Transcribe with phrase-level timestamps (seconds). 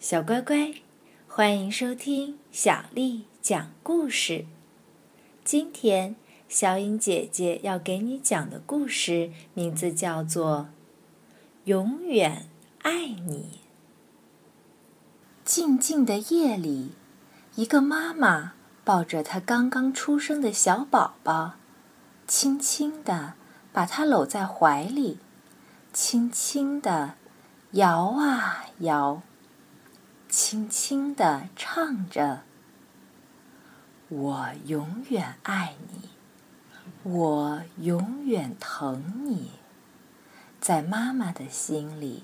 [0.00, 0.72] 小乖乖，
[1.28, 4.46] 欢迎收听小丽讲故事。
[5.44, 6.16] 今天，
[6.48, 10.68] 小颖姐姐要给你讲的故事名字叫做
[11.64, 12.48] 《永远
[12.80, 13.50] 爱你》。
[15.44, 16.92] 静静的夜里，
[17.56, 21.56] 一个妈妈抱着她刚刚出生的小宝宝，
[22.26, 23.34] 轻轻地
[23.70, 25.18] 把他搂在怀里，
[25.92, 27.16] 轻轻地
[27.72, 29.20] 摇啊摇。
[30.30, 32.42] 轻轻地唱着
[34.08, 36.10] ：“我永远爱你，
[37.02, 39.50] 我永远疼你，
[40.60, 42.22] 在妈妈的心里，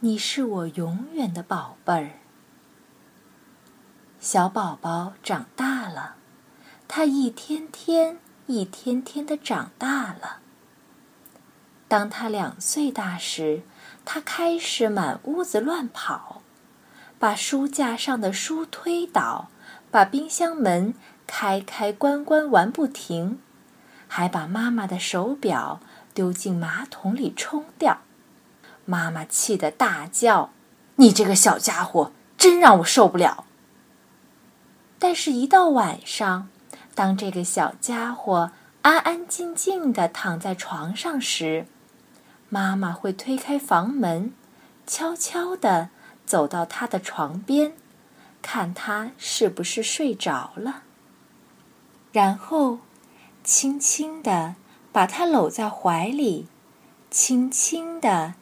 [0.00, 2.10] 你是我永远的宝贝儿。”
[4.18, 6.16] 小宝宝长大了，
[6.88, 10.40] 他一天天、一天天的长大了。
[11.86, 13.62] 当他两岁大时，
[14.04, 16.42] 他开始满屋子乱跑。
[17.18, 19.48] 把书架上的书推倒，
[19.90, 20.94] 把冰箱门
[21.26, 23.38] 开开关关玩不停，
[24.06, 25.80] 还把妈妈的手表
[26.12, 28.00] 丢进马桶里冲掉。
[28.84, 30.50] 妈妈气得大叫
[30.96, 33.44] ：“你这个小家伙，真让我受不了！”
[35.00, 36.48] 但是，一到晚上，
[36.94, 41.66] 当这个小家伙安安静静的躺在床上时，
[42.48, 44.32] 妈妈会推开房门，
[44.86, 45.90] 悄悄的。
[46.26, 47.72] 走到他的床边，
[48.42, 50.82] 看他是不是睡着了，
[52.12, 52.80] 然后
[53.44, 54.56] 轻轻地
[54.92, 56.48] 把他搂在怀里，
[57.10, 58.34] 轻轻地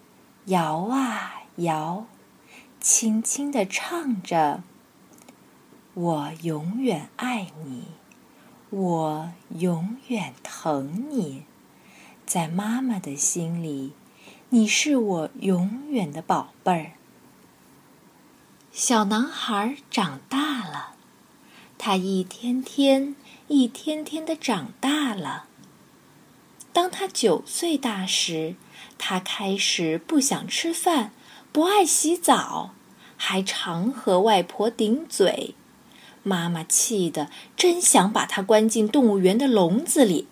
[0.47, 2.07] 摇啊摇，
[2.81, 4.63] 轻轻地唱着
[5.93, 7.89] ：“我永远爱你，
[8.71, 11.45] 我永远疼你，
[12.25, 13.93] 在妈妈的心里，
[14.49, 16.93] 你是我永远的宝贝儿。”
[18.77, 20.95] 小男孩长大了，
[21.79, 23.15] 他一天天、
[23.47, 25.45] 一天天的长大了。
[26.73, 28.57] 当他九岁大时，
[28.99, 31.13] 他开始不想吃饭，
[31.53, 32.75] 不爱洗澡，
[33.17, 35.55] 还常和外婆顶嘴。
[36.25, 40.27] 妈妈气得真想把他关进动物园的笼子里。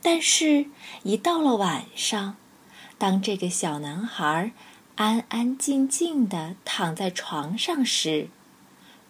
[0.00, 0.66] 但是，
[1.02, 2.36] 一到了晚上，
[2.98, 4.52] 当这个小男孩……
[4.96, 8.28] 安安静静的躺在床上时，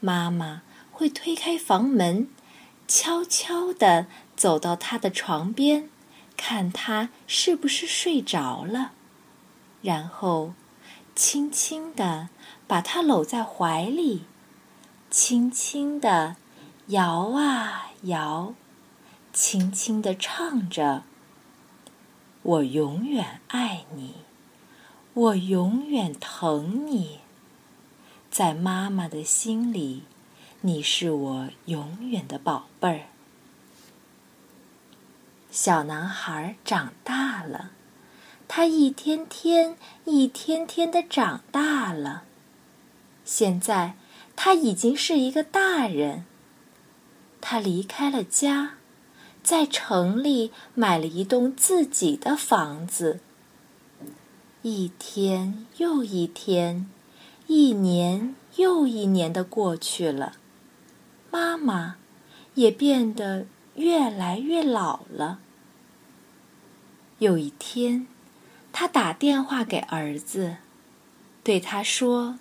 [0.00, 2.28] 妈妈会推开房门，
[2.87, 4.06] 悄悄地
[4.37, 5.91] 走到他的床边，
[6.37, 8.92] 看他是不是睡着了，
[9.82, 10.54] 然后
[11.16, 12.28] 轻轻地
[12.66, 14.25] 把他搂在怀里，
[15.10, 16.37] 轻轻地
[16.87, 18.54] 摇啊摇，
[19.32, 21.03] 轻轻地唱着
[22.42, 24.15] ：“我永远爱你。”
[25.15, 27.19] 我永远疼你，
[28.31, 30.05] 在妈妈的心里，
[30.62, 33.00] 你是我永远的宝贝儿。
[35.51, 37.72] 小男孩长大了，
[38.49, 42.22] 他一天天、一天天的长大了。
[43.22, 43.97] 现在
[44.34, 46.25] 他已经是一个大人。
[47.43, 48.77] 他离开了家，
[49.43, 53.21] 在城里买了一栋自己的房子。
[54.65, 56.89] 一天又一天，
[57.49, 60.34] 一年又一年的过去了，
[61.33, 61.97] 妈妈
[62.55, 65.41] 也变得越来越老了。
[67.19, 68.06] 有一天，
[68.72, 70.59] 他打电话给儿子，
[71.43, 72.39] 对他说：“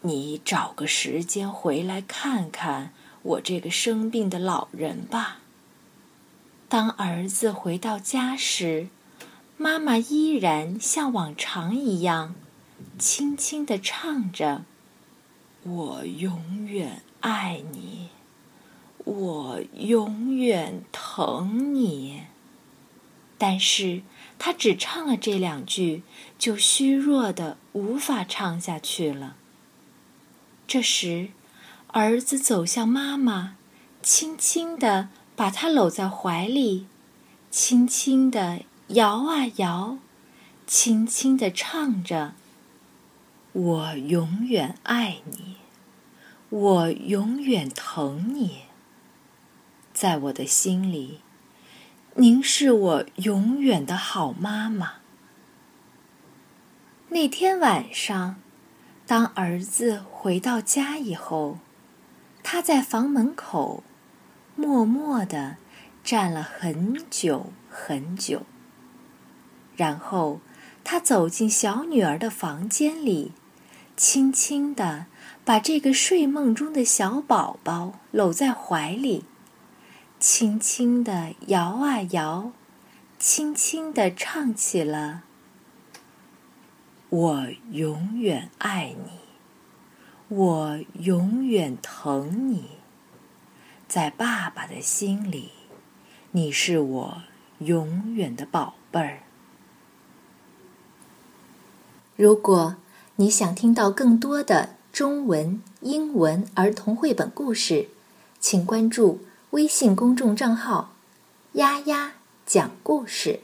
[0.00, 5.40] 你找个时间回来看看我这个生病的老人吧。”
[6.70, 8.88] 当儿子回到家时，
[9.62, 12.34] 妈妈依然像往常一样，
[12.98, 14.64] 轻轻地唱着
[15.62, 18.08] ：“我永远爱你，
[19.04, 22.22] 我永远疼你。”
[23.38, 24.02] 但是，
[24.36, 26.02] 她只唱了这两句，
[26.36, 29.36] 就虚弱的无法唱下去了。
[30.66, 31.28] 这时，
[31.86, 33.56] 儿子走向妈妈，
[34.02, 36.88] 轻轻地把她搂在怀里，
[37.48, 38.62] 轻轻地。
[38.92, 39.96] 摇啊摇，
[40.66, 42.34] 轻轻地唱着
[43.52, 45.56] ：“我永远爱你，
[46.50, 48.64] 我永远疼你，
[49.94, 51.20] 在我的心里，
[52.16, 54.94] 您是我永远的好妈妈。”
[57.08, 58.36] 那天晚上，
[59.06, 61.58] 当儿子回到家以后，
[62.42, 63.82] 他在房门口
[64.54, 65.56] 默默地
[66.04, 68.42] 站了很久很久。
[69.82, 70.38] 然后，
[70.84, 73.32] 他走进小女儿的房间里，
[73.96, 75.06] 轻轻地
[75.44, 79.24] 把这个睡梦中的小宝宝搂在怀里，
[80.20, 82.52] 轻轻地摇啊摇，
[83.18, 85.24] 轻轻地唱起了
[87.10, 89.18] ：“我永远爱你，
[90.28, 92.78] 我永远疼你，
[93.88, 95.50] 在爸爸的心里，
[96.30, 97.22] 你是我
[97.58, 99.24] 永远的宝贝儿。”
[102.16, 102.76] 如果
[103.16, 107.88] 你想听到更多的中文、英文儿童绘本故事，
[108.38, 109.20] 请关注
[109.50, 110.92] 微信公众账号
[111.54, 112.12] “丫丫
[112.44, 113.40] 讲故事”。